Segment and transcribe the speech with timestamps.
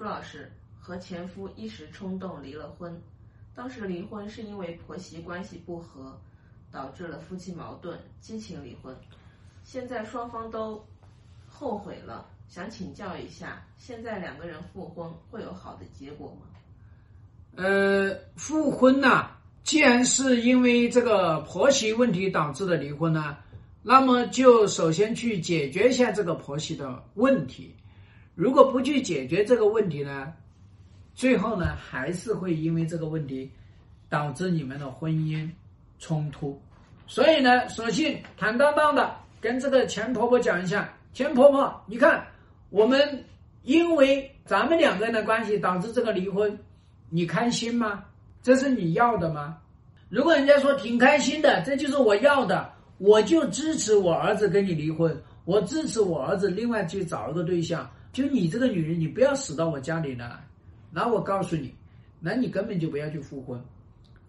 [0.00, 0.50] 朱老师
[0.80, 2.98] 和前夫一时冲动离了婚，
[3.54, 6.18] 当时离婚是因为婆媳关系不和，
[6.72, 8.96] 导致了夫妻矛盾，激情离婚。
[9.62, 10.82] 现在双方都
[11.46, 16.46] 后悔了，想请教一下，现在两个人复婚会有好的结果吗？
[17.56, 19.32] 呃，复婚呐、
[19.64, 23.36] 既然是因为这个婆媳问题导致的离婚呢，
[23.82, 27.76] 那么就首先去解决一下这个婆媳的问题。
[28.34, 30.32] 如果不去解决这个问题呢，
[31.14, 33.50] 最后呢还是会因为这个问题
[34.08, 35.48] 导致你们的婚姻
[35.98, 36.60] 冲突。
[37.06, 42.24] 所以呢，索性坦荡荡的跟这个钱婆婆讲一下，钱婆婆，你看
[42.70, 43.24] 我们
[43.62, 46.56] 因为咱们两个人的关系导致这个离婚，
[47.08, 48.04] 你开心吗？
[48.42, 49.58] 这是你要的吗？
[50.08, 57.90] 如果人家说挺开心的，这就是我要的，我就支持我儿子跟你离婚，我支持我儿子另外去找一个对象。
[58.12, 60.30] 就你这个女人，你不要死到我家里来。
[60.90, 61.72] 那我告诉你，
[62.18, 63.62] 那你根本就不要去复婚。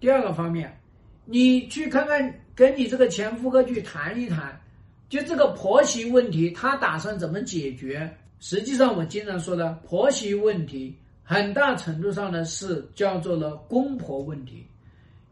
[0.00, 0.76] 第二个方面，
[1.24, 4.60] 你去看看跟你这个前夫哥去谈一谈，
[5.08, 8.12] 就这个婆媳问题，他打算怎么解决？
[8.40, 14.66] 实际上，我经常说的婆媳问题，很大程度上呢是叫做了公婆问题，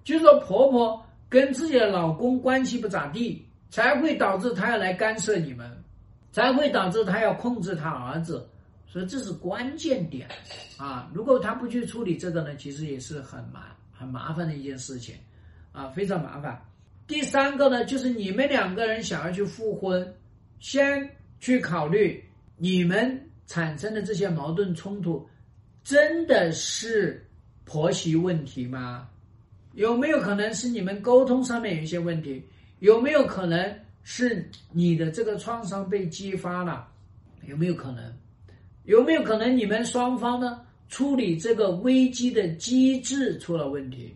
[0.02, 5.70] 就是说婆婆跟自己的老公关系不咋地，才会导致她要来干涉你们，
[6.36, 8.46] 才会导致他要控制他儿子，
[8.86, 10.28] 所以这是关键点
[10.76, 11.10] 啊！
[11.14, 15.14] 如果他不去处理这个呢，其实也是很麻很麻烦的一件事情
[15.72, 16.62] 啊，非常麻烦。
[17.06, 20.14] 第三个呢，就是你们两个人想要去复婚，
[20.60, 21.08] 先
[21.40, 22.22] 去考虑
[22.58, 25.26] 你们产生的这些矛盾冲突，
[25.82, 27.26] 真的是
[27.64, 29.08] 婆媳问题吗？
[29.72, 32.46] 有没有可能是你们沟通上面有一些问题？
[32.80, 33.74] 有没有可能
[34.08, 36.86] 是你的这个创伤被激发了？
[37.44, 38.14] 有没有可能？
[38.84, 44.14] 有没有可能你们双方呢处理这个危机的机制出了问题？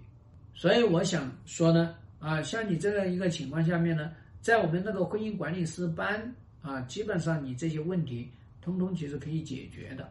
[0.55, 8.31] 所以我想说呢，啊，像你这样一个情况下面呢，在我们那个婚姻管理师班啊，基本上你这些问题
[8.63, 10.09] 通通其实可以解决的。